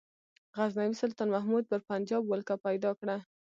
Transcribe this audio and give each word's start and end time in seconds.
غزنوي 0.55 0.95
سلطان 1.01 1.27
محمود 1.35 1.63
پر 1.71 1.79
پنجاب 1.89 2.23
ولکه 2.27 2.55
پیدا 2.65 2.91
کړه. 2.99 3.15